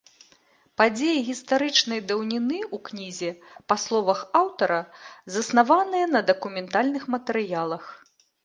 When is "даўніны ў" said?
2.11-2.77